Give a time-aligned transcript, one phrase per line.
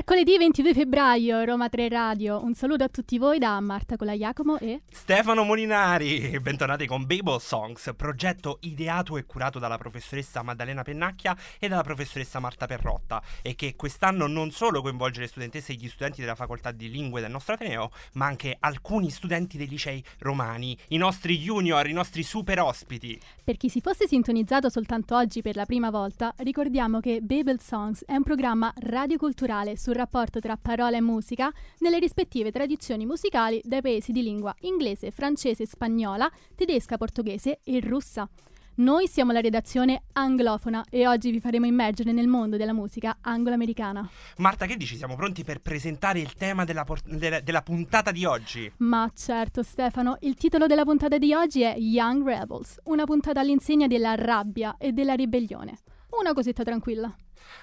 [0.00, 2.42] Mercoledì 22 febbraio, Roma 3 Radio.
[2.42, 6.40] Un saluto a tutti voi da Marta Colajacomo e Stefano Molinari.
[6.40, 12.40] Bentornati con Babel Songs, progetto ideato e curato dalla professoressa Maddalena Pennacchia e dalla professoressa
[12.40, 16.72] Marta Perrotta e che quest'anno non solo coinvolge le studentesse e gli studenti della facoltà
[16.72, 21.86] di lingue del nostro Ateneo, ma anche alcuni studenti dei licei romani, i nostri junior,
[21.86, 23.20] i nostri super ospiti.
[23.44, 28.02] Per chi si fosse sintonizzato soltanto oggi per la prima volta, ricordiamo che Babel Songs
[28.06, 33.82] è un programma radioculturale sul rapporto tra parola e musica nelle rispettive tradizioni musicali dei
[33.82, 38.28] paesi di lingua inglese, francese, spagnola, tedesca, portoghese e russa.
[38.76, 44.08] Noi siamo la redazione anglofona e oggi vi faremo immergere nel mondo della musica anglo-americana.
[44.36, 44.96] Marta, che dici?
[44.96, 48.72] Siamo pronti per presentare il tema della, por- della, della puntata di oggi?
[48.78, 53.88] Ma certo, Stefano, il titolo della puntata di oggi è Young Rebels, una puntata all'insegna
[53.88, 55.78] della rabbia e della ribellione.
[56.10, 57.12] Una cosetta tranquilla.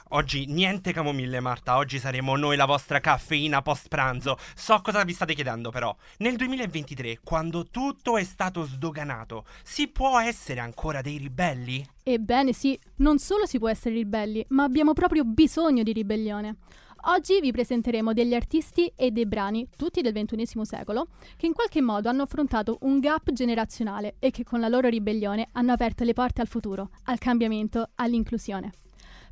[0.09, 1.77] Oggi niente camomille, Marta.
[1.77, 4.37] Oggi saremo noi la vostra caffeina post pranzo.
[4.55, 5.95] So cosa vi state chiedendo, però.
[6.17, 11.85] Nel 2023, quando tutto è stato sdoganato, si può essere ancora dei ribelli?
[12.03, 16.55] Ebbene sì, non solo si può essere ribelli, ma abbiamo proprio bisogno di ribellione.
[17.09, 21.81] Oggi vi presenteremo degli artisti e dei brani, tutti del XXI secolo, che in qualche
[21.81, 26.13] modo hanno affrontato un gap generazionale e che con la loro ribellione hanno aperto le
[26.13, 28.71] porte al futuro, al cambiamento, all'inclusione.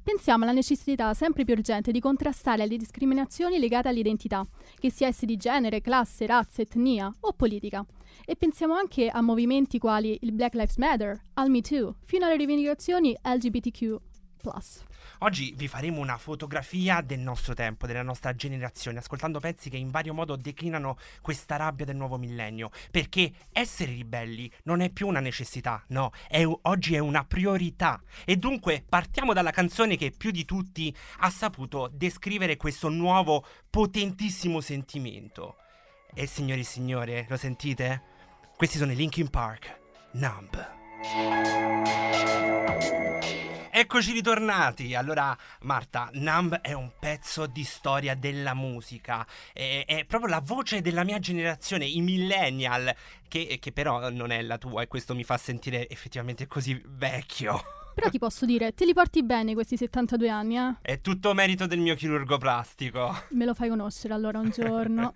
[0.05, 4.45] Pensiamo alla necessità sempre più urgente di contrastare le discriminazioni legate all'identità,
[4.79, 7.83] che sia esse di genere, classe, razza, etnia o politica.
[8.23, 12.35] E pensiamo anche a movimenti quali il Black Lives Matter, al Me Too, fino alle
[12.35, 13.99] rivendicazioni LGBTQ.
[15.19, 19.89] Oggi vi faremo una fotografia del nostro tempo, della nostra generazione, ascoltando pezzi che in
[19.89, 22.69] vario modo declinano questa rabbia del nuovo millennio.
[22.91, 28.01] Perché essere ribelli non è più una necessità, no, è, oggi è una priorità.
[28.25, 34.59] E dunque partiamo dalla canzone che più di tutti ha saputo descrivere questo nuovo potentissimo
[34.61, 35.57] sentimento.
[36.13, 38.13] E signori e signore, lo sentite?
[38.55, 39.79] Questi sono i Linkin Park,
[40.13, 40.73] Numb.
[43.85, 44.95] Eccoci ritornati.
[44.95, 49.23] Allora, Marta, Numb è un pezzo di storia della musica.
[49.53, 52.91] È, è proprio la voce della mia generazione, i millennial,
[53.27, 57.84] che, che però non è la tua, e questo mi fa sentire effettivamente così vecchio.
[57.95, 60.75] Però ti posso dire, te li porti bene questi 72 anni, eh?
[60.81, 63.15] È tutto merito del mio chirurgo plastico.
[63.29, 65.13] Me lo fai conoscere allora un giorno.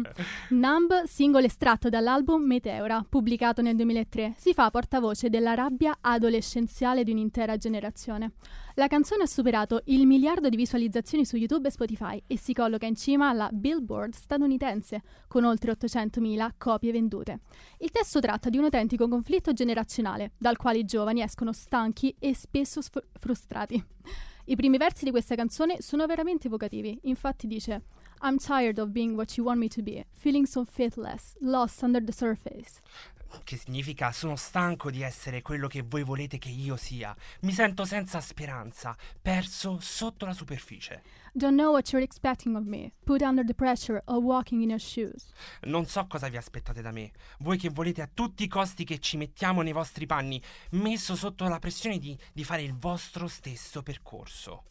[0.48, 7.10] Numb, singolo estratto dall'album Meteora, pubblicato nel 2003, si fa portavoce della rabbia adolescenziale di
[7.10, 8.32] un'intera generazione.
[8.76, 12.86] La canzone ha superato il miliardo di visualizzazioni su YouTube e Spotify e si colloca
[12.86, 17.40] in cima alla Billboard statunitense, con oltre 800.000 copie vendute.
[17.80, 22.34] Il testo tratta di un autentico conflitto generazionale, dal quale i giovani escono stanchi e
[22.34, 23.84] spesso sf- frustrati.
[24.44, 27.82] I primi versi di questa canzone sono veramente evocativi, infatti dice
[28.22, 32.02] I'm tired of being what you want me to be, feeling so faithless, lost under
[32.02, 32.80] the surface
[33.44, 37.14] che significa sono stanco di essere quello che voi volete che io sia.
[37.40, 41.02] Mi sento senza speranza, perso sotto la superficie.
[41.34, 42.92] Don't know what you're expecting of me.
[43.04, 45.32] Put under the pressure of walking in your shoes.
[45.62, 47.10] Non so cosa vi aspettate da me.
[47.38, 50.42] Voi che volete a tutti i costi che ci mettiamo nei vostri panni,
[50.72, 54.64] messo sotto la pressione di, di fare il vostro stesso percorso.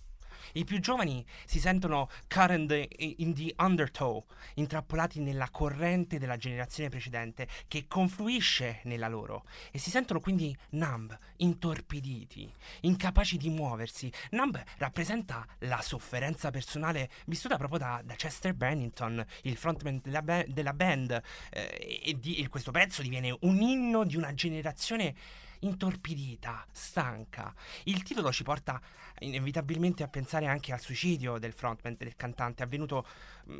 [0.53, 2.87] I più giovani si sentono caught in the,
[3.17, 4.25] in undertow,
[4.55, 11.17] intrappolati nella corrente della generazione precedente che confluisce nella loro e si sentono quindi numb,
[11.37, 14.11] intorpiditi, incapaci di muoversi.
[14.31, 20.45] Numb rappresenta la sofferenza personale vissuta proprio da, da Chester Bennington, il frontman della, ba-
[20.47, 21.21] della band,
[21.51, 25.15] eh, e, di, e questo pezzo diviene un inno di una generazione
[25.61, 27.53] intorpidita, stanca.
[27.83, 28.79] Il titolo ci porta
[29.19, 33.05] inevitabilmente a pensare anche al suicidio del frontman, del cantante, avvenuto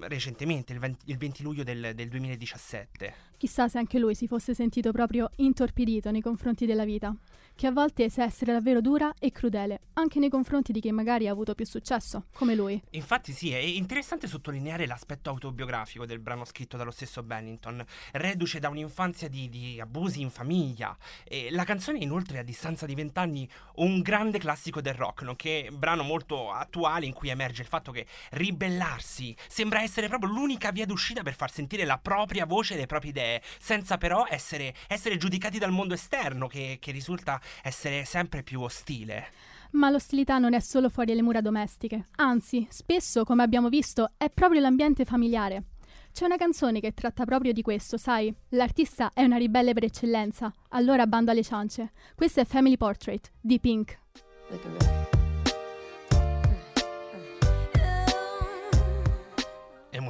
[0.01, 3.13] recentemente, il 20, il 20 luglio del, del 2017.
[3.37, 7.15] Chissà se anche lui si fosse sentito proprio intorpidito nei confronti della vita,
[7.55, 11.27] che a volte sa essere davvero dura e crudele, anche nei confronti di chi magari
[11.27, 12.81] ha avuto più successo, come lui.
[12.91, 17.83] Infatti sì, è interessante sottolineare l'aspetto autobiografico del brano scritto dallo stesso Bennington,
[18.13, 20.95] reduce da un'infanzia di, di abusi in famiglia.
[21.23, 26.03] E la canzone inoltre a distanza di vent'anni un grande classico del rock, nonché brano
[26.03, 31.23] molto attuale in cui emerge il fatto che ribellarsi sembra essere proprio l'unica via d'uscita
[31.23, 35.57] per far sentire la propria voce e le proprie idee, senza però essere, essere giudicati
[35.57, 39.31] dal mondo esterno che, che risulta essere sempre più ostile.
[39.71, 44.29] Ma l'ostilità non è solo fuori le mura domestiche, anzi, spesso, come abbiamo visto, è
[44.29, 45.63] proprio l'ambiente familiare.
[46.11, 48.33] C'è una canzone che tratta proprio di questo, sai?
[48.49, 51.93] L'artista è una ribelle per eccellenza, allora bando alle ciance.
[52.15, 53.97] Questo è Family Portrait di Pink.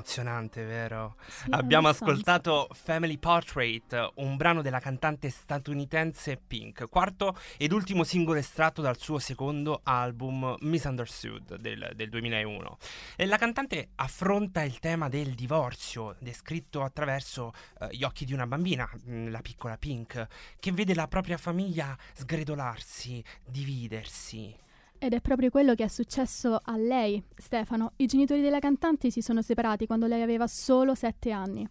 [0.02, 1.16] Emozionante, vero?
[1.28, 8.40] Sì, Abbiamo ascoltato Family Portrait, un brano della cantante statunitense Pink, quarto ed ultimo singolo
[8.40, 12.78] estratto dal suo secondo album Misunderstood del, del 2001.
[13.16, 18.48] E la cantante affronta il tema del divorzio, descritto attraverso eh, gli occhi di una
[18.48, 20.28] bambina, mh, la piccola Pink,
[20.60, 24.70] che vede la propria famiglia sgretolarsi, dividersi.
[25.04, 27.94] Ed è proprio quello che è successo a lei, Stefano.
[27.96, 31.68] I genitori della cantante si sono separati quando lei aveva solo sette anni.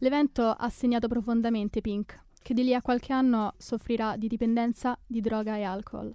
[0.00, 5.22] L'evento ha segnato profondamente Pink, che di lì a qualche anno soffrirà di dipendenza di
[5.22, 6.14] droga e alcol.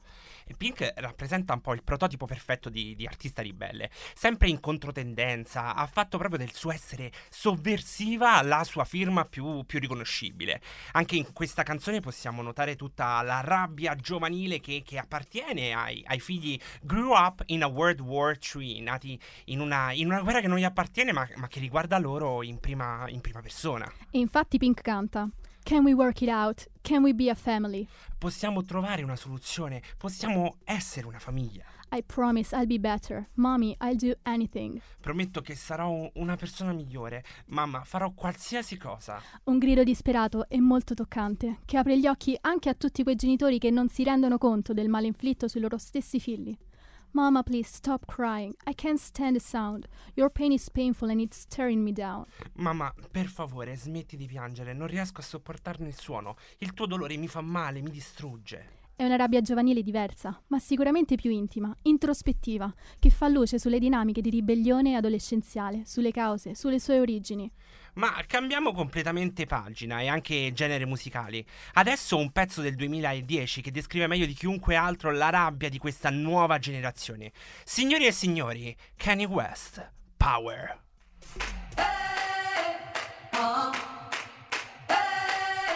[0.58, 5.88] Pink rappresenta un po' il prototipo perfetto di, di artista ribelle, sempre in controtendenza, ha
[5.88, 10.62] fatto proprio del suo essere sovversiva la sua firma più, più riconoscibile.
[10.92, 16.20] Anche in questa canzone possiamo notare tutta la rabbia giovanile che, che appartiene ai, ai
[16.20, 20.48] figli Grew Up in a World War III, nati in una, in una guerra che
[20.48, 23.92] non gli appartiene ma, ma che riguarda loro in prima, in prima persona.
[24.12, 25.28] E infatti Pink canta
[25.64, 26.66] Can we work it out?
[26.82, 27.88] Can we be a family?
[28.18, 31.64] Possiamo trovare una soluzione, possiamo essere una famiglia.
[31.92, 33.28] I promise I'll be better.
[33.36, 34.80] Mommy, I'll do anything.
[35.00, 37.24] Prometto che sarò un- una persona migliore.
[37.48, 39.22] Mamma, farò qualsiasi cosa.
[39.46, 43.60] Un grido disperato e molto toccante, che apre gli occhi anche a tutti quei genitori
[43.60, 46.56] che non si rendono conto del male inflitto sui loro stessi figli.
[47.12, 48.54] Mama, please stop crying.
[48.68, 49.88] I can't stand the sound.
[50.16, 52.26] Your pain is painful and it's tearing me down.
[52.54, 54.74] Mamma, per favore, smetti di piangere.
[54.74, 56.36] Non riesco a sopportarne il suono.
[56.60, 58.79] Il tuo dolore mi fa male, mi distrugge.
[59.00, 62.70] È una rabbia giovanile diversa, ma sicuramente più intima, introspettiva,
[63.00, 67.50] che fa luce sulle dinamiche di ribellione adolescenziale, sulle cause, sulle sue origini.
[67.94, 71.46] Ma cambiamo completamente pagina e anche genere musicali.
[71.76, 76.10] Adesso un pezzo del 2010 che descrive meglio di chiunque altro la rabbia di questa
[76.10, 77.32] nuova generazione.
[77.64, 80.78] Signori e signori, Kanye West, Power.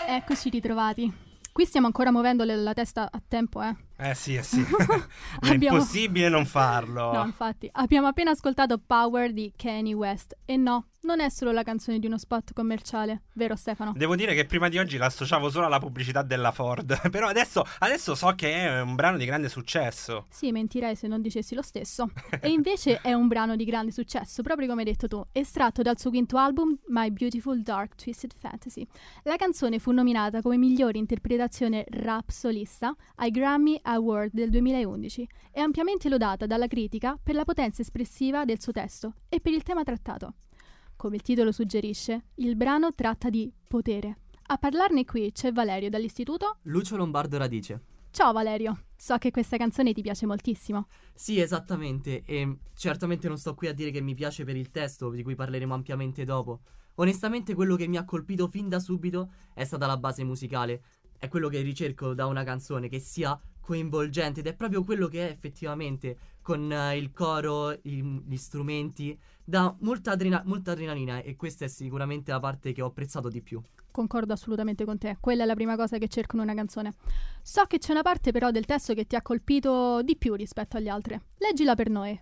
[0.09, 1.32] Eccoci ritrovati.
[1.53, 3.75] Qui stiamo ancora muovendo la testa a tempo, eh.
[3.97, 4.61] Eh sì, eh sì.
[5.39, 7.11] È Abbiamo- impossibile non farlo.
[7.13, 10.35] No, infatti, abbiamo appena ascoltato Power di Kanye West.
[10.45, 13.93] E no, non è solo la canzone di uno spot commerciale, vero Stefano?
[13.95, 18.15] Devo dire che prima di oggi l'associavo solo alla pubblicità della Ford, però adesso, adesso
[18.15, 20.25] so che è un brano di grande successo.
[20.29, 22.09] Sì, mentirei se non dicessi lo stesso.
[22.39, 25.99] E invece è un brano di grande successo, proprio come hai detto tu, estratto dal
[25.99, 28.87] suo quinto album My Beautiful Dark Twisted Fantasy.
[29.23, 35.61] La canzone fu nominata come migliore interpretazione rap solista ai Grammy Award del 2011 e
[35.61, 39.83] ampiamente lodata dalla critica per la potenza espressiva del suo testo e per il tema
[39.83, 40.35] trattato.
[40.95, 44.17] Come il titolo suggerisce, il brano tratta di potere.
[44.47, 46.57] A parlarne qui c'è Valerio dall'istituto.
[46.63, 47.81] Lucio Lombardo Radice.
[48.11, 50.87] Ciao Valerio, so che questa canzone ti piace moltissimo.
[51.15, 55.09] Sì, esattamente, e certamente non sto qui a dire che mi piace per il testo,
[55.09, 56.61] di cui parleremo ampiamente dopo.
[56.95, 60.83] Onestamente quello che mi ha colpito fin da subito è stata la base musicale.
[61.23, 65.25] È quello che ricerco da una canzone, che sia coinvolgente ed è proprio quello che
[65.25, 71.37] è effettivamente con eh, il coro, i- gli strumenti, dà molta, adrena- molta adrenalina e
[71.37, 73.61] questa è sicuramente la parte che ho apprezzato di più.
[73.89, 76.93] Concordo assolutamente con te, quella è la prima cosa che cerco in una canzone.
[77.41, 80.75] So che c'è una parte però del testo che ti ha colpito di più rispetto
[80.75, 81.17] agli altri.
[81.37, 82.19] Leggila per noi.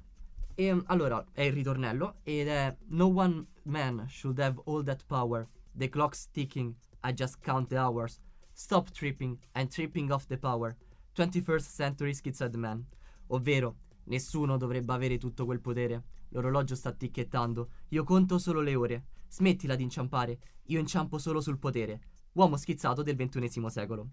[0.53, 5.03] E mm, allora è il ritornello ed è No one man should have all that
[5.07, 5.47] power.
[5.71, 8.19] The clock's ticking, I just count the hours.
[8.63, 10.77] Stop tripping, I'm tripping off the power.
[11.15, 12.85] 21st century schizzed man.
[13.29, 16.03] Ovvero, nessuno dovrebbe avere tutto quel potere.
[16.29, 19.05] L'orologio sta ticchettando, io conto solo le ore.
[19.29, 22.01] Smettila di inciampare, io inciampo solo sul potere.
[22.33, 24.09] Uomo schizzato del XXI secolo.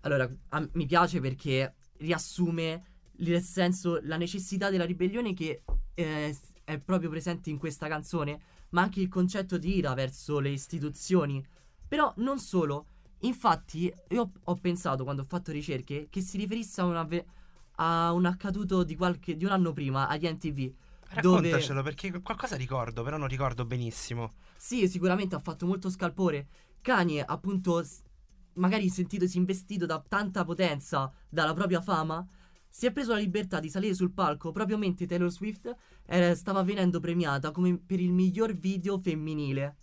[0.00, 2.82] Allora, a- mi piace perché riassume
[3.16, 8.40] il senso, la necessità della ribellione che eh, è proprio presente in questa canzone,
[8.70, 11.44] ma anche il concetto di ira verso le istituzioni.
[11.86, 12.86] Però non solo,
[13.20, 17.26] infatti io ho, pensato quando ho fatto ricerche che si riferisse a, un avve-
[17.76, 20.72] a un accaduto di, qualche, di un anno prima agli NTV.
[21.20, 24.34] Dove- Raccontacelo perché qualcosa ricordo, però non ricordo benissimo.
[24.56, 26.48] Sì, sicuramente ha fatto molto scalpore.
[26.80, 27.84] Kanye, appunto,
[28.54, 32.26] magari sentitosi investito da tanta potenza, dalla propria fama,
[32.68, 36.62] si è preso la libertà di salire sul palco proprio mentre Taylor Swift eh, stava
[36.62, 39.76] venendo premiata come per il miglior video femminile.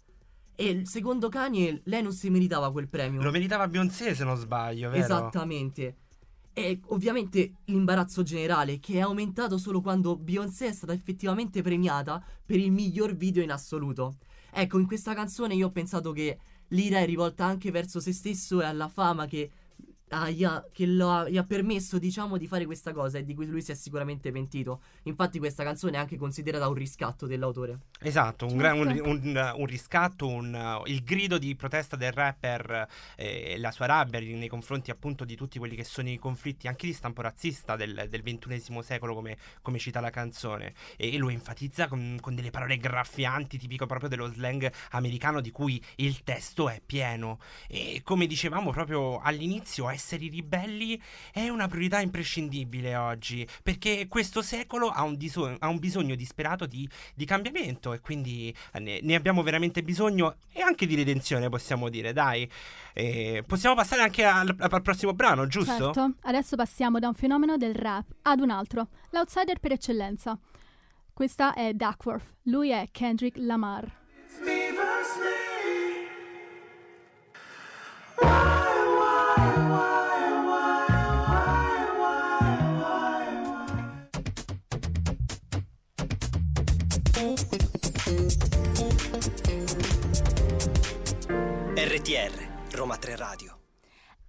[0.55, 3.21] E secondo Kanye, lei non si meritava quel premio.
[3.21, 5.03] Lo meritava Beyoncé se non sbaglio, vero?
[5.03, 5.97] Esattamente.
[6.53, 12.59] E ovviamente l'imbarazzo generale che è aumentato solo quando Beyoncé è stata effettivamente premiata per
[12.59, 14.17] il miglior video in assoluto.
[14.51, 18.61] Ecco, in questa canzone io ho pensato che l'ira è rivolta anche verso se stesso
[18.61, 19.49] e alla fama che
[20.13, 23.23] ah, gli, ha, che lo ha, gli ha permesso, diciamo, di fare questa cosa e
[23.23, 24.81] di cui lui si è sicuramente pentito.
[25.03, 27.79] Infatti, questa canzone è anche considerata un riscatto dell'autore.
[27.99, 29.09] Esatto, un, gran- un- Certo.
[29.09, 34.19] un- un riscatto, un, uh, il grido di protesta del rapper e la sua rabbia
[34.19, 38.07] nei confronti appunto di tutti quelli che sono i conflitti anche di stampo razzista del,
[38.09, 42.77] del XXI secolo come, come cita la canzone e, lo enfatizza con, con delle parole
[42.77, 48.71] graffianti tipico proprio dello slang americano di cui il testo è pieno e come dicevamo
[48.71, 55.55] proprio all'inizio essere ribelli è una priorità imprescindibile oggi perché questo secolo ha un, diso-
[55.57, 60.35] ha un bisogno disperato di di cambiamento e quindi eh, ne, ne abbiamo veramente bisogno
[60.51, 62.49] e anche di redenzione possiamo dire dai
[62.95, 65.91] Eh, possiamo passare anche al, al prossimo brano giusto?
[65.93, 70.37] Certo, adesso passiamo da un fenomeno del rap ad un altro, l'outsider per eccellenza.
[71.11, 74.01] Questa è Duckworth, lui è Kendrick Lamar.
[92.13, 93.57] RTR, Roma 3 Radio.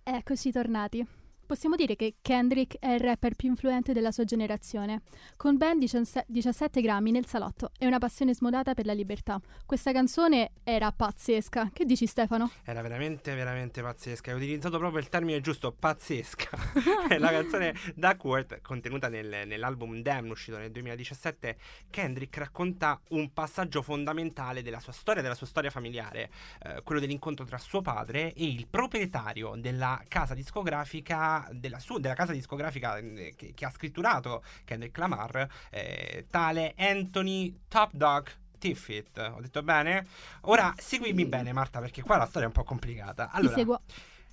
[0.03, 1.07] Eccoci tornati.
[1.47, 5.03] Possiamo dire che Kendrick è il rapper più influente della sua generazione,
[5.37, 9.41] con ben 17 17 grammi nel salotto e una passione smodata per la libertà.
[9.65, 11.71] Questa canzone era pazzesca.
[11.73, 12.51] Che dici Stefano?
[12.65, 14.31] Era veramente, veramente pazzesca.
[14.31, 16.51] Hai utilizzato proprio il termine giusto, pazzesca.
[17.19, 21.57] La canzone Duckworth, contenuta nel- nell'album Damn, uscito nel 2017.
[21.91, 26.31] Kendrick racconta un passaggio fondamentale della sua storia, della sua storia familiare,
[26.63, 32.15] eh, quello dell'incontro tra suo padre e il proprietario della casa discografica, della, sua, della
[32.15, 38.29] casa discografica eh, che, che ha scritturato Kendrick Lamar, eh, tale Anthony Top Dog.
[38.59, 40.07] Tiffit, ho detto bene?
[40.43, 43.27] Ora seguimi bene, Marta, perché qua la storia è un po' complicata.
[43.27, 43.81] Ti Allora, seguo.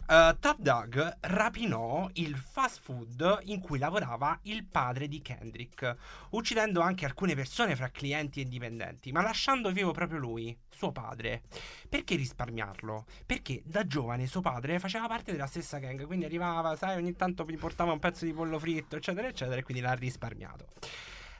[0.07, 5.95] Uh, Top Dog rapinò il fast food in cui lavorava il padre di Kendrick,
[6.31, 11.43] uccidendo anche alcune persone fra clienti e dipendenti, ma lasciando vivo proprio lui, suo padre.
[11.87, 13.05] Perché risparmiarlo?
[13.25, 17.45] Perché da giovane suo padre faceva parte della stessa gang, quindi arrivava, sai, ogni tanto
[17.47, 20.67] gli portava un pezzo di pollo fritto, eccetera, eccetera, e quindi l'ha risparmiato.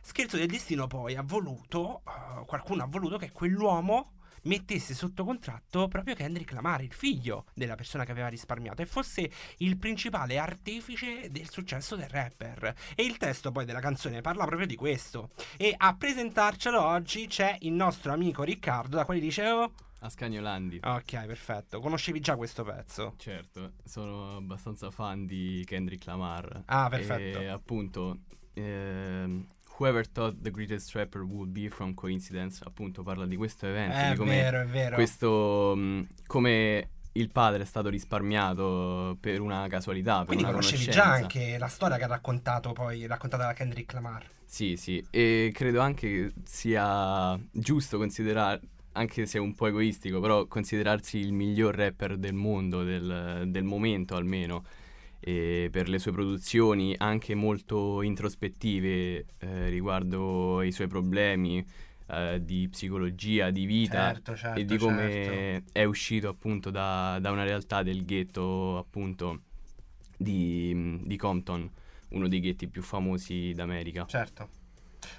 [0.01, 5.87] Scherzo del destino poi ha voluto, uh, qualcuno ha voluto che quell'uomo mettesse sotto contratto
[5.87, 11.29] proprio Kendrick Lamar, il figlio della persona che aveva risparmiato, e fosse il principale artefice
[11.29, 12.75] del successo del rapper.
[12.95, 15.29] E il testo poi della canzone parla proprio di questo.
[15.57, 19.73] E a presentarcelo oggi c'è il nostro amico Riccardo, da quale dicevo...
[20.03, 20.79] Ascagnolandi.
[20.83, 21.79] Ok, perfetto.
[21.79, 23.13] Conoscevi già questo pezzo?
[23.17, 26.63] Certo, sono abbastanza fan di Kendrick Lamar.
[26.65, 27.39] Ah, perfetto.
[27.39, 28.21] E appunto,
[28.53, 29.47] ehm,
[29.77, 34.09] Whoever thought the greatest rapper would be from coincidence, appunto parla di questo evento, È
[34.11, 34.95] di come vero, è vero.
[34.95, 40.85] questo mh, come il padre è stato risparmiato per una casualità, per Quindi una conoscevi
[40.89, 44.23] già anche la storia che ha raccontato poi, raccontata da Kendrick Lamar.
[44.45, 48.59] Sì, sì, e credo anche che sia giusto considerare,
[48.93, 53.63] anche se è un po' egoistico, però considerarsi il miglior rapper del mondo, del, del
[53.63, 54.63] momento almeno,
[55.23, 61.63] e per le sue produzioni anche molto introspettive eh, riguardo i suoi problemi
[62.07, 64.59] eh, di psicologia, di vita Certo, certo.
[64.59, 65.69] e di come certo.
[65.73, 69.41] è uscito appunto da, da una realtà del ghetto appunto
[70.17, 71.69] di, di Compton,
[72.09, 74.05] uno dei ghetti più famosi d'America.
[74.07, 74.49] Certo.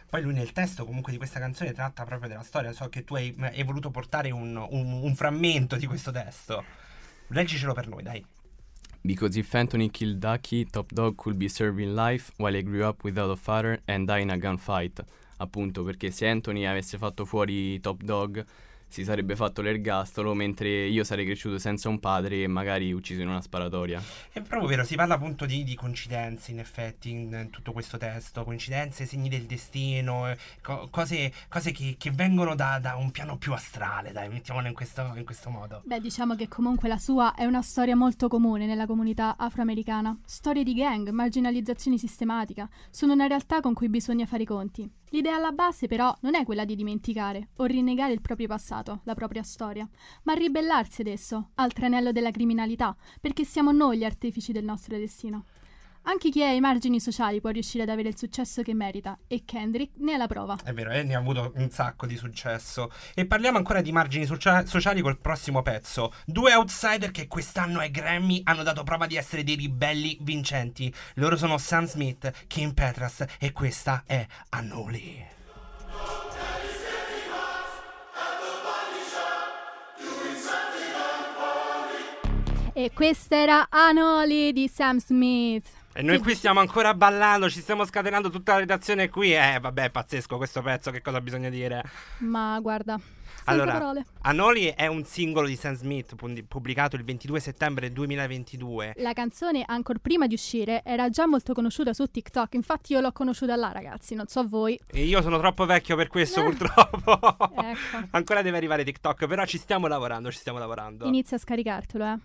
[0.08, 2.72] Poi lui nel testo comunque di questa canzone tratta proprio della storia.
[2.72, 6.64] So che tu hai, hai voluto portare un, un- un frammento di questo testo.
[7.28, 8.24] Leggicelo per noi, dai.
[9.04, 13.02] Because if Anthony killed Ducky, Top Dog could be serving life while I grew up
[13.02, 15.04] without a father and die in a gunfight.
[15.38, 18.44] Appunto perché se Anthony avesse fatto fuori Top Dog
[18.92, 23.28] si sarebbe fatto l'ergastolo mentre io sarei cresciuto senza un padre e magari ucciso in
[23.28, 24.02] una sparatoria.
[24.30, 27.96] È proprio vero, si parla appunto di, di coincidenze in effetti in, in tutto questo
[27.96, 33.10] testo, coincidenze, segni del destino, eh, co- cose, cose che, che vengono da, da un
[33.10, 35.80] piano più astrale, dai, mettiamolo in questo, in questo modo.
[35.86, 40.14] Beh, diciamo che comunque la sua è una storia molto comune nella comunità afroamericana.
[40.26, 45.00] Storie di gang, marginalizzazione sistematica, sono una realtà con cui bisogna fare i conti.
[45.12, 49.14] L'idea alla base però non è quella di dimenticare o rinnegare il proprio passato, la
[49.14, 49.86] propria storia,
[50.22, 54.96] ma ribellarsi ad esso, al tranello della criminalità, perché siamo noi gli artefici del nostro
[54.96, 55.44] destino.
[56.04, 59.44] Anche chi è ai margini sociali può riuscire ad avere il successo che merita e
[59.44, 60.58] Kendrick ne è la prova.
[60.64, 62.90] È vero, e ne ha avuto un sacco di successo.
[63.14, 66.12] E parliamo ancora di margini socia- sociali col prossimo pezzo.
[66.26, 70.92] Due outsider che quest'anno ai Grammy hanno dato prova di essere dei ribelli vincenti.
[71.14, 75.24] Loro sono Sam Smith, Kim Petras e questa è Annuli.
[82.74, 85.81] E questa era Anoli di Sam Smith.
[85.94, 89.34] E noi qui stiamo ancora ballando, ci stiamo scatenando tutta la redazione qui.
[89.34, 91.82] Eh, vabbè, pazzesco questo pezzo, che cosa bisogna dire?
[92.18, 92.98] Ma guarda,
[93.44, 93.92] Allora.
[94.22, 98.94] Anoli è un singolo di Sam Smith pu- pubblicato il 22 settembre 2022.
[98.98, 102.54] La canzone, ancora prima di uscire, era già molto conosciuta su TikTok.
[102.54, 104.14] Infatti, io l'ho conosciuta là, ragazzi.
[104.14, 104.78] Non so voi.
[104.86, 106.44] E io sono troppo vecchio per questo, Eh.
[106.44, 107.20] purtroppo.
[107.62, 108.08] Ecco.
[108.10, 111.06] Ancora deve arrivare TikTok, però ci stiamo lavorando, ci stiamo lavorando.
[111.06, 112.18] Inizia a scaricartelo, eh.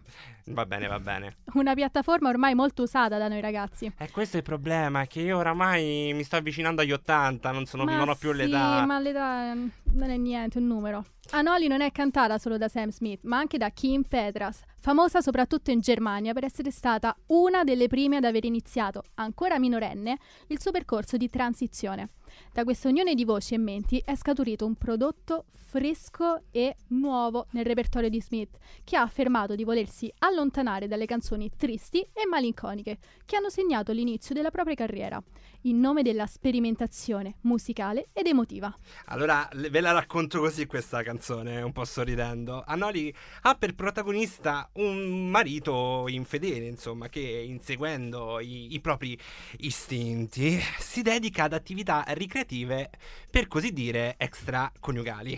[0.52, 1.38] Va bene, va bene.
[1.54, 3.92] Una piattaforma ormai molto usata da noi ragazzi.
[3.98, 7.84] E questo è il problema, che io oramai mi sto avvicinando agli 80, non, sono,
[7.84, 8.86] non ho più sì, l'età.
[8.86, 11.06] ma l'età mm, non è niente, un numero.
[11.32, 15.72] Anoli non è cantata solo da Sam Smith, ma anche da Kim Petras, famosa soprattutto
[15.72, 20.18] in Germania per essere stata una delle prime ad aver iniziato, ancora minorenne,
[20.48, 22.10] il suo percorso di transizione.
[22.52, 27.66] Da questa unione di voci e menti è scaturito un prodotto fresco e nuovo nel
[27.66, 33.36] repertorio di Smith, che ha affermato di volersi allontanare dalle canzoni tristi e malinconiche, che
[33.36, 35.22] hanno segnato l'inizio della propria carriera,
[35.62, 38.76] in nome della sperimentazione musicale ed emotiva.
[39.06, 42.64] Allora, ve la racconto così questa canzone, un po' sorridendo.
[42.66, 49.20] Anoli ha per protagonista un marito infedele, insomma, che inseguendo i, i propri
[49.58, 55.38] istinti si dedica ad attività ricreative, per così dire, extraconiugali.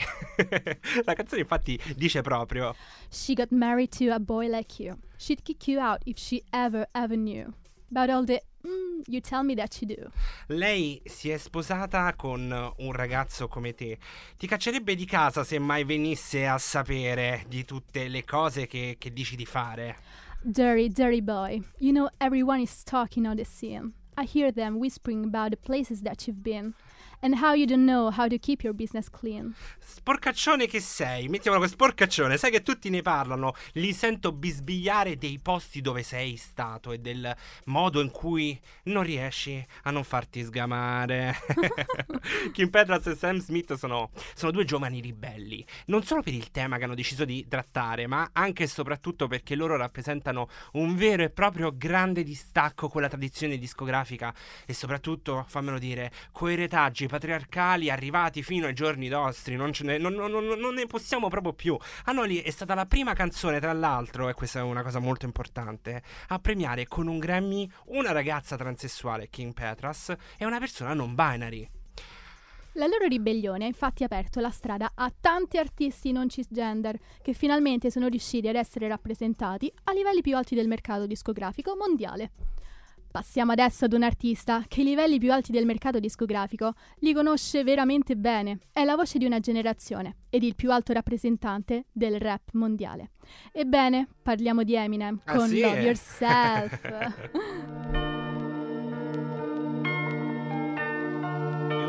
[1.06, 2.76] la canzone infatti dice proprio
[3.10, 4.98] She got married to a boy like you.
[5.18, 7.54] She'd kick you out if she ever, ever knew.
[7.92, 10.12] About all the mm, you tell me that you do.
[10.48, 13.98] Lei si è sposata con un ragazzo come te.
[14.38, 19.12] Ti caccerebbe di casa se mai venisse a sapere di tutte le cose che, che
[19.12, 19.98] dici di fare.
[20.42, 21.62] Dirty, dirty boy.
[21.80, 23.94] You know everyone is talking on the scene.
[24.20, 26.74] I hear them whispering about the places that you've been.
[27.22, 29.54] And how you don't know how to keep your business clean.
[29.78, 35.38] Sporcaccione che sei, mettiamolo con sporcaccione, sai che tutti ne parlano, li sento bisbigliare dei
[35.42, 41.36] posti dove sei stato e del modo in cui non riesci a non farti sgamare.
[42.54, 46.78] Kim Petras e Sam Smith sono, sono due giovani ribelli, non solo per il tema
[46.78, 51.30] che hanno deciso di trattare, ma anche e soprattutto perché loro rappresentano un vero e
[51.30, 54.34] proprio grande distacco con la tradizione discografica
[54.66, 60.14] e soprattutto, fammelo dire, coi retaggi patriarcali arrivati fino ai giorni nostri, non, ne, non,
[60.14, 61.78] non- non- ne possiamo proprio più.
[62.06, 66.02] Anoli è stata la prima canzone, tra l'altro, e questa è una cosa molto importante,
[66.30, 71.70] a premiare con un Grammy una ragazza transessuale, Kim Petras, e una persona non binary.
[72.74, 77.92] La loro ribellione ha infatti aperto la strada a tanti artisti non cisgender che finalmente
[77.92, 82.32] sono riusciti ad essere rappresentati a livelli più alti del mercato discografico mondiale.
[83.12, 87.64] Passiamo adesso ad un artista che i livelli più alti del mercato discografico li conosce
[87.64, 88.60] veramente bene.
[88.72, 93.12] È la voce di una generazione ed il più alto rappresentante del rap mondiale.
[93.52, 95.60] Ebbene, parliamo di Eminem Ah, con sì?
[95.60, 96.82] Love Yourself.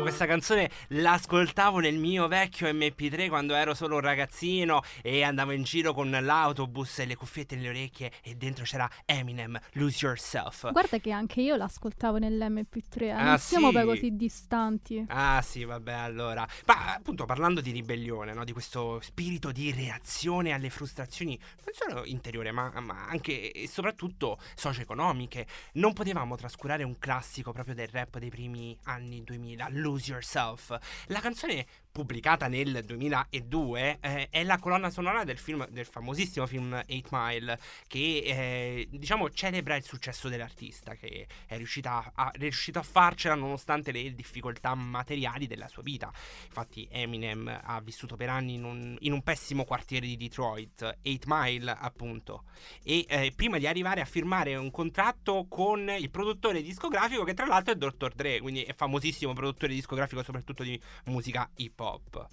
[0.01, 5.51] Io questa canzone l'ascoltavo nel mio vecchio MP3 quando ero solo un ragazzino e andavo
[5.51, 10.71] in giro con l'autobus e le cuffiette nelle orecchie e dentro c'era Eminem, Lose Yourself.
[10.71, 13.09] Guarda che anche io l'ascoltavo nell'MP3, eh.
[13.11, 13.73] Ah, non siamo sì?
[13.73, 15.05] poi così distanti.
[15.07, 16.47] Ah sì, vabbè, allora.
[16.65, 18.43] Ma appunto parlando di ribellione, no?
[18.43, 24.39] di questo spirito di reazione alle frustrazioni, non solo interiore, ma, ma anche e soprattutto
[24.55, 30.71] socio-economiche, non potevamo trascurare un classico proprio del rap dei primi anni 2000, Lose Yourself.
[31.07, 36.73] La canzone pubblicata nel 2002 eh, è la colonna sonora del film del famosissimo film
[36.73, 42.79] 8 Mile che eh, diciamo celebra il successo dell'artista che è riuscita a, è riuscito
[42.79, 46.11] a farcela nonostante le difficoltà materiali della sua vita
[46.45, 51.17] infatti Eminem ha vissuto per anni in un, in un pessimo quartiere di Detroit 8
[51.25, 52.45] Mile appunto
[52.83, 57.45] e eh, prima di arrivare a firmare un contratto con il produttore discografico che tra
[57.45, 58.13] l'altro è Dr.
[58.13, 62.27] Dre quindi è famosissimo produttore discografico soprattutto di musica hip hop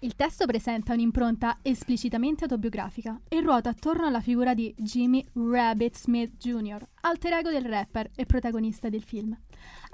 [0.00, 6.36] Il testo presenta un'impronta esplicitamente autobiografica e ruota attorno alla figura di Jimmy Rabbit Smith
[6.36, 9.36] Jr., alter ego del rapper e protagonista del film.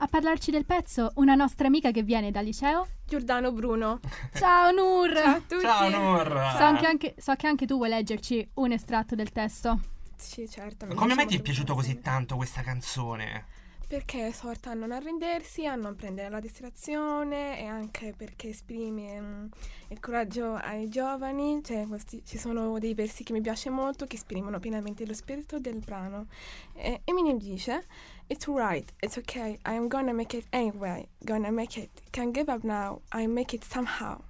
[0.01, 2.87] A parlarci del pezzo, una nostra amica che viene dal liceo.
[3.05, 4.01] Giordano Bruno.
[4.35, 5.13] Ciao Nur!
[5.13, 5.61] Ciao a tutti.
[5.63, 6.57] Ciao Nur!
[6.57, 9.81] So che, anche, so che anche tu vuoi leggerci un estratto del testo.
[10.17, 10.87] Sì, certo.
[10.95, 13.47] Come mai ti è piaciuto questa così tanto questa canzone?
[13.89, 19.47] Perché esorta a non arrendersi, a non prendere la distrazione e anche perché esprime mm,
[19.89, 21.63] il coraggio ai giovani.
[21.65, 25.59] Cioè, questi- ci sono dei versi che mi piace molto che esprimono pienamente lo spirito
[25.59, 26.27] del brano.
[26.75, 27.87] E Eminem dice:
[28.27, 32.03] It's right, it's okay, I am gonna make it anyway, gonna make it.
[32.11, 34.21] Can't give up now, I make it somehow.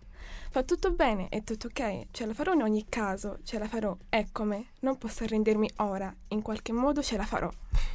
[0.51, 3.95] Fa tutto bene, è tutto ok, ce la farò in ogni caso, ce la farò,
[4.09, 7.51] è come, Non posso arrendermi ora, in qualche modo ce la farò.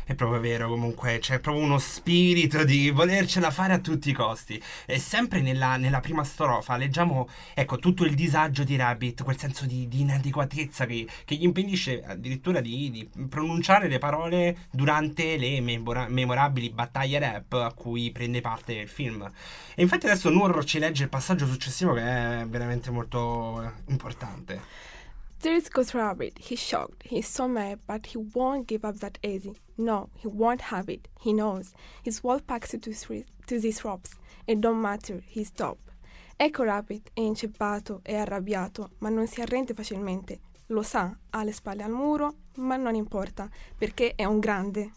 [0.05, 4.61] È proprio vero, comunque, c'è proprio uno spirito di volercela fare a tutti i costi.
[4.85, 9.65] E sempre nella, nella prima strofa leggiamo, ecco, tutto il disagio di Rabbit, quel senso
[9.65, 15.61] di, di inadeguatezza che, che, gli impedisce addirittura di, di, pronunciare le parole durante le
[15.61, 19.31] memora- memorabili battaglie rap a cui prende parte il film.
[19.73, 24.91] E infatti adesso Nur ci legge il passaggio successivo che è veramente molto importante.
[25.43, 26.37] There goes Rabbit.
[26.39, 27.03] He's shocked.
[27.03, 29.57] He's so mad, but he won't give up that easy.
[29.77, 31.09] No, he won't have it.
[31.19, 31.73] He knows.
[32.01, 34.15] His world packs to, to these ropes.
[34.47, 35.21] It don't matter.
[35.27, 35.79] He's top.
[36.39, 40.39] Ecco Rabbit, è inceppato, è arrabbiato, ma non si arrende facilmente.
[40.67, 44.93] Lo sa, ha le spalle al muro, ma non importa, perché è un grande.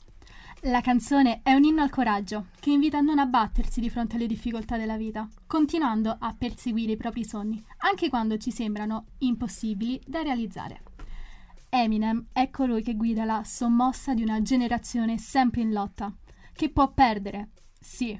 [0.63, 4.27] La canzone è un inno al coraggio, che invita a non abbattersi di fronte alle
[4.27, 10.23] difficoltà della vita, continuando a perseguire i propri sogni, anche quando ci sembrano impossibili da
[10.23, 10.83] realizzare.
[11.69, 16.13] Eminem è colui che guida la sommossa di una generazione sempre in lotta,
[16.53, 18.19] che può perdere, sì,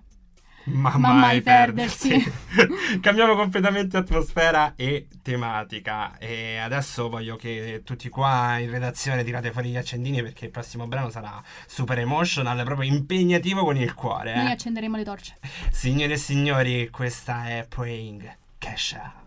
[0.67, 2.09] ma, ma mai, mai perdersi.
[2.09, 3.01] perdersi.
[3.01, 6.19] Cambiamo completamente atmosfera e tematica.
[6.19, 10.87] E adesso voglio che tutti qua in redazione tirate fuori gli accendini perché il prossimo
[10.87, 14.35] brano sarà super emotional, proprio impegnativo con il cuore.
[14.35, 14.53] Noi eh.
[14.53, 15.37] accenderemo le torce.
[15.71, 19.26] Signore e signori, questa è Praying Kesha.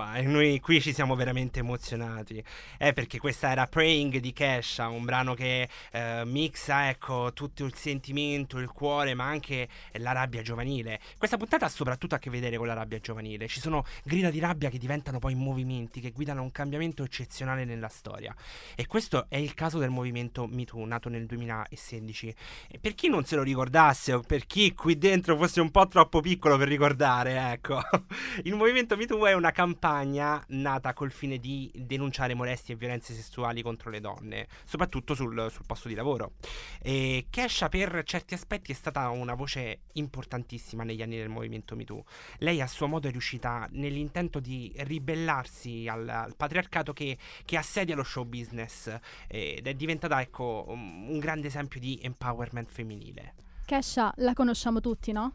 [0.00, 2.42] Qua e noi qui ci siamo veramente emozionati.
[2.78, 7.74] È perché questa era Praying di Kesha, un brano che eh, mixa ecco tutto il
[7.74, 10.98] sentimento, il cuore, ma anche la rabbia giovanile.
[11.18, 13.46] Questa puntata ha soprattutto a che vedere con la rabbia giovanile.
[13.46, 17.88] Ci sono grida di rabbia che diventano poi movimenti che guidano un cambiamento eccezionale nella
[17.88, 18.34] storia.
[18.74, 22.34] E questo è il caso del movimento MeToo, nato nel 2016.
[22.70, 25.86] E per chi non se lo ricordasse o per chi qui dentro fosse un po'
[25.88, 27.80] troppo piccolo per ricordare, ecco,
[28.44, 33.12] il movimento MeToo è una campagna campagna nata col fine di denunciare molestie e violenze
[33.12, 36.34] sessuali contro le donne, soprattutto sul, sul posto di lavoro.
[36.80, 42.04] E Kesha per certi aspetti è stata una voce importantissima negli anni del movimento MeToo.
[42.38, 47.96] Lei a suo modo è riuscita nell'intento di ribellarsi al, al patriarcato che, che, assedia
[47.96, 48.94] lo show business
[49.26, 53.34] ed è diventata ecco un grande esempio di empowerment femminile.
[53.66, 55.34] Kesha la conosciamo tutti, no?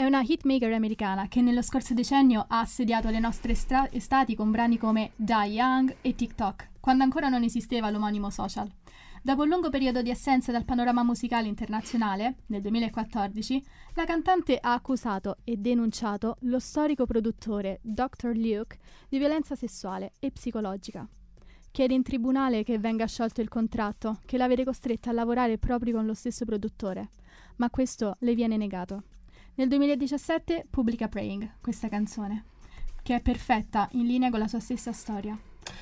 [0.00, 4.50] È una hitmaker americana che nello scorso decennio ha assediato le nostre estra- estati con
[4.50, 8.66] brani come Die Young e TikTok, quando ancora non esisteva l'omonimo social.
[9.20, 14.72] Dopo un lungo periodo di assenza dal panorama musicale internazionale, nel 2014, la cantante ha
[14.72, 18.34] accusato e denunciato lo storico produttore Dr.
[18.34, 21.06] Luke di violenza sessuale e psicologica.
[21.70, 25.92] Chiede in tribunale che venga sciolto il contratto, che la vede costretta a lavorare proprio
[25.92, 27.10] con lo stesso produttore,
[27.56, 29.02] ma questo le viene negato.
[29.60, 32.44] Nel 2017 pubblica Praying, questa canzone,
[33.02, 35.38] che è perfetta, in linea con la sua stessa storia.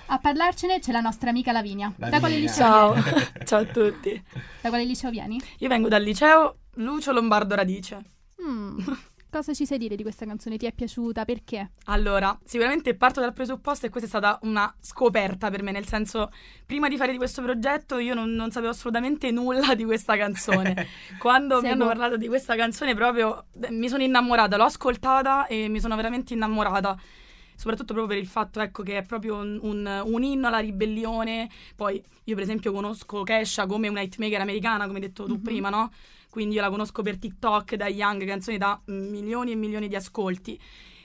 [0.06, 1.94] A parlarcene c'è la nostra amica Lavinia.
[1.96, 2.10] Lavinia.
[2.10, 2.94] Da quale liceo Ciao,
[3.46, 4.20] ciao a tutti.
[4.62, 5.40] Da quale liceo vieni?
[5.58, 8.02] Io vengo dal liceo Lucio Lombardo Radice.
[8.42, 8.78] Mm.
[9.30, 10.56] Cosa ci sai dire di questa canzone?
[10.56, 11.26] Ti è piaciuta?
[11.26, 11.72] Perché?
[11.84, 16.32] Allora, sicuramente parto dal presupposto e questa è stata una scoperta per me, nel senso,
[16.64, 20.86] prima di fare di questo progetto io non, non sapevo assolutamente nulla di questa canzone.
[21.20, 25.78] Quando mi hanno parlato di questa canzone proprio mi sono innamorata, l'ho ascoltata e mi
[25.78, 26.98] sono veramente innamorata
[27.54, 31.50] soprattutto proprio per il fatto ecco, che è proprio un, un, un, inno alla ribellione.
[31.74, 35.42] Poi io per esempio conosco Kesha come una hitmaker americana, come hai detto tu mm-hmm.
[35.42, 35.90] prima, no?
[36.30, 40.60] Quindi io la conosco per TikTok, da Young, canzoni da milioni e milioni di ascolti.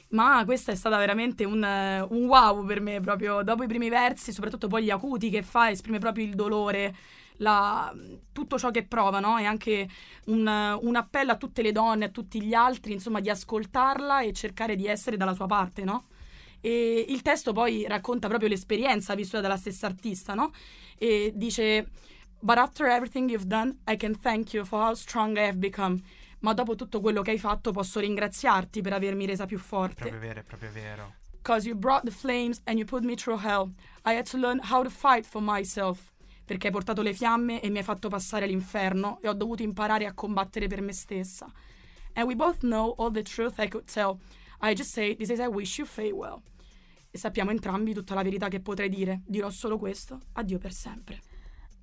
[0.09, 4.31] Ma questa è stata veramente un, un wow per me, proprio dopo i primi versi,
[4.31, 6.95] soprattutto poi gli acuti che fa, esprime proprio il dolore,
[7.37, 7.91] la,
[8.31, 9.37] tutto ciò che prova, no?
[9.37, 9.89] È anche
[10.25, 14.33] un, un, appello a tutte le donne, a tutti gli altri, insomma, di ascoltarla e
[14.33, 16.05] cercare di essere dalla sua parte, no?
[16.61, 20.51] E il testo poi racconta proprio l'esperienza vissuta dalla stessa artista, no?
[20.97, 21.89] E dice
[22.43, 26.01] But after everything you've done, I can thank you for how strong I have become.
[26.39, 30.03] Ma dopo tutto quello che hai fatto, posso ringraziarti per avermi resa più forte.
[30.03, 31.13] È proprio vero, è proprio vero.
[31.41, 33.71] Cause you brought the flames and you put me through hell.
[34.03, 36.11] I had to learn how to fight for myself.
[36.43, 40.05] Perché hai portato le fiamme e mi hai fatto passare l'inferno e ho dovuto imparare
[40.05, 41.49] a combattere per me stessa.
[42.15, 44.19] And we both know all the truth I could tell.
[44.59, 46.41] I just say this is I wish you farewell.
[47.09, 49.21] E sappiamo entrambi tutta la verità che potrei dire.
[49.25, 50.19] Dirò solo questo.
[50.33, 51.21] Addio per sempre.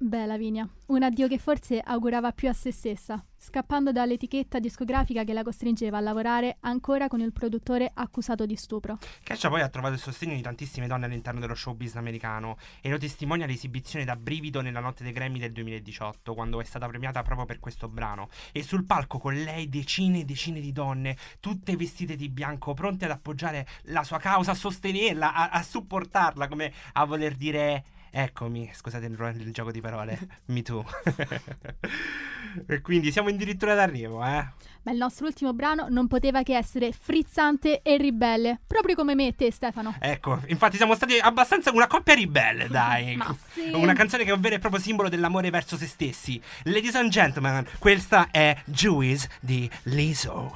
[0.03, 5.35] Beh, Lavinia, un addio che forse augurava più a se stessa, scappando dall'etichetta discografica che
[5.35, 8.97] la costringeva a lavorare ancora con il produttore accusato di stupro.
[9.23, 12.97] Kesha poi ha trovato il sostegno di tantissime donne all'interno dello showbiz americano e lo
[12.97, 17.45] testimonia l'esibizione da brivido nella notte dei Grammy del 2018, quando è stata premiata proprio
[17.45, 18.31] per questo brano.
[18.53, 23.05] E sul palco con lei decine e decine di donne, tutte vestite di bianco, pronte
[23.05, 28.70] ad appoggiare la sua causa, a sostenerla, a, a supportarla, come a voler dire Eccomi,
[28.75, 30.85] scusate il, il gioco di parole, mi tu.
[32.66, 34.46] e quindi siamo addirittura d'arrivo, eh?
[34.83, 39.29] Ma il nostro ultimo brano non poteva che essere frizzante e ribelle, proprio come me
[39.29, 39.94] e te Stefano.
[40.01, 43.14] Ecco, infatti siamo stati abbastanza una coppia ribelle, dai.
[43.16, 43.70] Ma sì.
[43.73, 46.40] Una canzone che è un vero e proprio simbolo dell'amore verso se stessi.
[46.64, 50.53] Ladies and gentlemen, questa è Juice di Lizzo.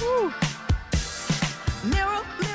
[0.00, 0.48] Uh.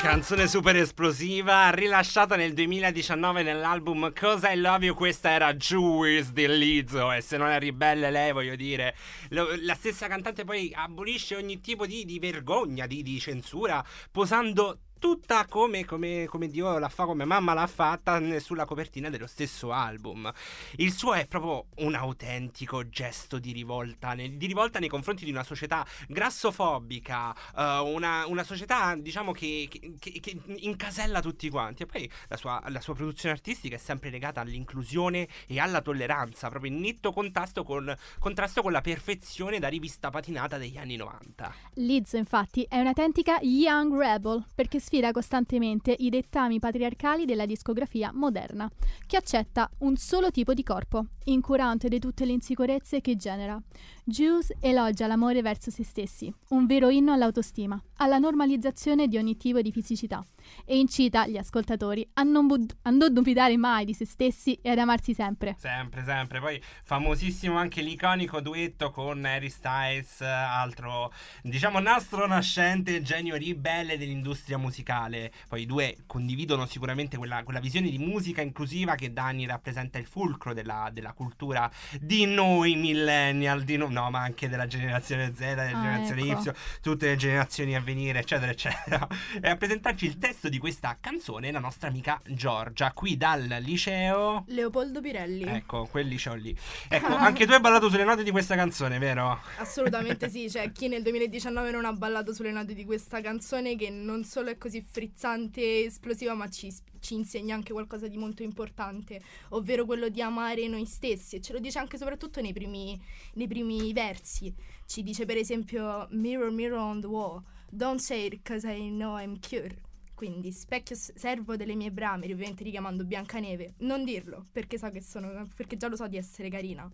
[0.04, 6.46] Canzone super esplosiva, rilasciata nel 2019 nell'album Cosa I Love You, questa era Juice di
[6.46, 8.98] Lizzo e se non è ribelle lei voglio dire,
[9.30, 14.80] lo, la stessa cantante poi abolisce ogni tipo di, di vergogna, di, di censura, posando
[15.04, 19.74] tutta come, come, come, Dio la fa, come mamma l'ha fatta sulla copertina dello stesso
[19.74, 20.32] album.
[20.78, 25.44] Il suo è proprio un autentico gesto di rivolta, di rivolta nei confronti di una
[25.44, 29.68] società grassofobica, uh, una, una, società diciamo che,
[30.00, 31.84] che, che, incasella tutti quanti.
[31.84, 36.48] E poi la sua, la sua, produzione artistica è sempre legata all'inclusione e alla tolleranza,
[36.48, 41.54] proprio in netto contrasto con, contrasto con la perfezione da rivista patinata degli anni 90.
[41.74, 48.70] Lizzo infatti è un'autentica young rebel perché sfida costantemente i dettami patriarcali della discografia moderna,
[49.06, 53.62] che accetta un solo tipo di corpo, incurante di tutte le insicurezze che genera.
[54.04, 59.62] Juice elogia l'amore verso se stessi, un vero inno all'autostima, alla normalizzazione di ogni tipo
[59.62, 60.26] di fisicità
[60.66, 64.70] e incita gli ascoltatori a non, bud- a non dubitare mai di se stessi e
[64.70, 65.56] ad amarsi sempre.
[65.60, 66.40] Sempre, sempre.
[66.40, 71.12] Poi famosissimo anche l'iconico duetto con Harry Styles, altro
[71.42, 75.32] diciamo nastro nascente, genio ribelle dell'industria musicale.
[75.48, 79.98] Poi i due condividono sicuramente quella, quella visione di musica inclusiva che da anni rappresenta
[79.98, 85.34] il fulcro della, della cultura di noi millennial, di no, no, ma anche della generazione
[85.34, 86.50] Z, della Ah, generazione ecco.
[86.50, 89.08] Y, tutte le generazioni a venire, eccetera, eccetera.
[89.42, 94.44] E a presentarci il testo di questa canzone la nostra amica Giorgia, qui dal liceo.
[94.48, 95.44] Leopoldo Pirelli.
[95.44, 96.56] Ecco, quel liceo lì.
[96.88, 99.40] Ecco, anche tu hai ballato sulle note di questa canzone, vero?
[99.58, 103.90] Assolutamente sì, cioè chi nel 2019 non ha ballato sulle note di questa canzone che
[103.90, 108.44] non solo è così frizzante e esplosiva ma ci, ci insegna anche qualcosa di molto
[108.44, 113.00] importante, ovvero quello di amare noi stessi e ce lo dice anche soprattutto nei primi,
[113.34, 114.54] nei primi versi.
[114.86, 119.18] Ci dice per esempio Mirror, mirror on the wall, don't say it cause I know
[119.18, 119.83] I'm cute.
[120.16, 123.74] Quindi specchio servo delle mie brame, ovviamente richiamando Biancaneve.
[123.80, 125.48] Non dirlo, perché so che sono.
[125.56, 126.90] perché già lo so di essere carina.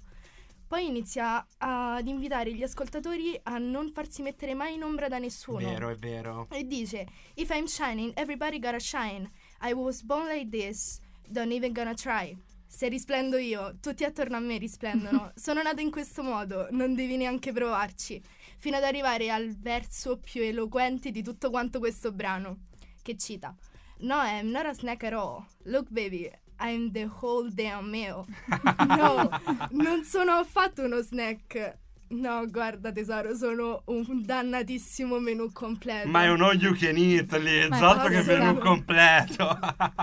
[0.70, 5.58] Poi inizia ad invitare gli ascoltatori a non farsi mettere mai in ombra da nessuno.
[5.58, 6.48] Vero, è vero.
[6.52, 9.32] E dice: If I'm shining, everybody gotta shine.
[9.62, 12.38] I was born like this, don't even gonna try.
[12.68, 15.32] Se risplendo io, tutti attorno a me risplendono.
[15.36, 18.22] Sono nato in questo modo, non devi neanche provarci.
[18.60, 22.68] Fino ad arrivare al verso più eloquente di tutto quanto questo brano,
[23.10, 23.56] che cita:
[24.00, 25.46] No, I'm not a snack at all.
[25.66, 28.28] Look, baby, I'm the whole damn meal.
[28.88, 29.30] No,
[29.72, 31.78] non sono affatto uno snack.
[32.12, 36.08] No, guarda tesoro, sono un dannatissimo menù completo.
[36.08, 39.60] Ma è un all you can eat lì, Ma esatto che menù completo.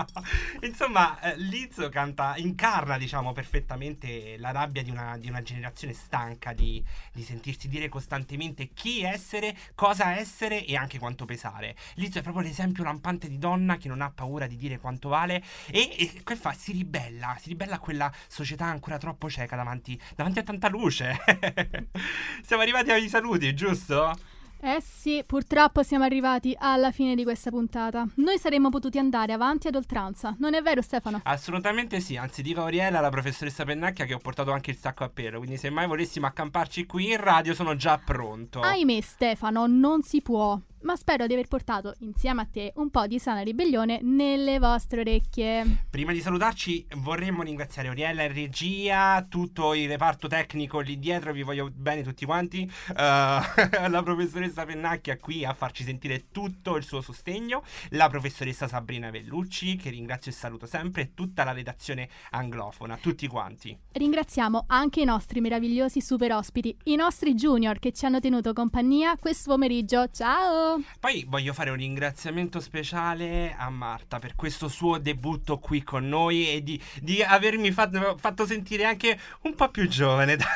[0.63, 6.53] Insomma, eh, Lizzo canta, incarna, diciamo, perfettamente la rabbia di una, di una generazione stanca
[6.53, 11.75] di, di sentirsi dire costantemente chi essere, cosa essere e anche quanto pesare.
[11.95, 15.43] Lizzo è proprio l'esempio lampante di donna che non ha paura di dire quanto vale
[15.69, 16.53] e, e che fa?
[16.53, 21.17] Si ribella, si ribella a quella società ancora troppo cieca davanti, davanti a tanta luce.
[22.41, 24.13] Siamo arrivati ai saluti, giusto?
[24.59, 28.07] Eh sì, purtroppo siamo arrivati alla fine di questa puntata.
[28.15, 31.21] Noi saremmo potuti andare avanti ad oltranza, non è vero Stefano?
[31.23, 35.03] Assolutamente sì, anzi dico a Auriella, la professoressa Pennacchia, che ho portato anche il sacco
[35.03, 38.59] a pelo, quindi se mai volessimo accamparci qui in radio sono già pronto.
[38.61, 40.59] Ahimè Stefano, non si può.
[40.87, 45.01] Ma spero di aver portato insieme a te un po' di sana ribellione nelle vostre
[45.01, 45.83] orecchie.
[45.89, 51.43] Prima di salutarci vorremmo ringraziare Auriella in regia, tutto il reparto tecnico lì dietro, vi
[51.43, 57.01] voglio bene tutti quanti, eh, la professoressa Pennacchia qui a farci sentire tutto il suo
[57.01, 62.95] sostegno, la professoressa Sabrina Vellucci, che ringrazio e saluto sempre, e tutta la redazione anglofona,
[62.95, 63.77] tutti quanti.
[63.91, 69.17] Ringraziamo anche i nostri meravigliosi super ospiti, i nostri junior che ci hanno tenuto compagnia
[69.17, 70.07] questo pomeriggio.
[70.11, 70.76] Ciao!
[70.99, 76.49] Poi voglio fare un ringraziamento speciale a Marta per questo suo debutto qui con noi
[76.49, 80.35] e di, di avermi fatto, fatto sentire anche un po' più giovane.
[80.35, 80.47] dai.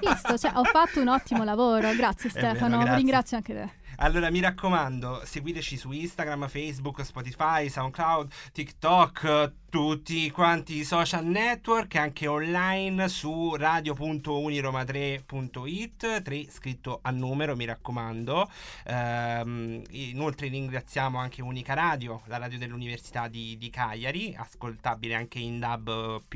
[0.00, 1.94] Visto, cioè, ho fatto un ottimo lavoro.
[1.94, 2.96] Grazie vero, Stefano, grazie.
[2.96, 3.86] ringrazio anche te.
[4.00, 11.94] Allora mi raccomando, seguiteci su Instagram, Facebook, Spotify, SoundCloud, TikTok, tutti quanti i social network,
[11.96, 18.50] anche online su radio.uniroma3.it, 3 scritto a numero, mi raccomando.
[18.86, 25.58] Ehm, inoltre ringraziamo anche Unica Radio, la radio dell'Università di, di Cagliari, ascoltabile anche in
[25.58, 26.26] DAB+,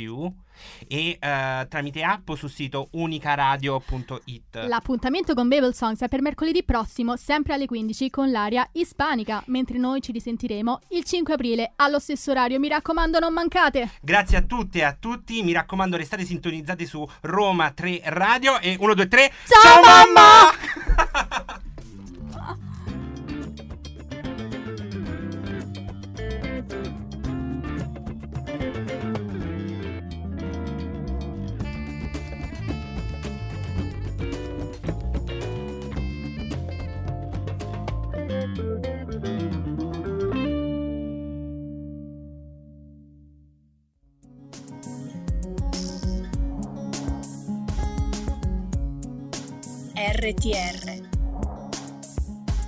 [0.86, 4.64] e eh, tramite app sul sito unicaradio.it.
[4.66, 9.78] L'appuntamento con Babel Songs è per mercoledì prossimo, sempre alle 15, con l'aria ispanica, mentre
[9.78, 12.58] noi ci risentiremo il 5 aprile allo stesso orario.
[12.58, 13.88] Mi raccomando, non mancate!
[14.00, 18.76] Grazie a tutte e a tutti, mi raccomando restate sintonizzati su Roma 3 Radio e
[18.76, 21.60] 1, 2, 3 Ciao, mamma!
[50.32, 51.08] RTR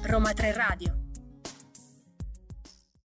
[0.03, 1.04] Roma 3 Radio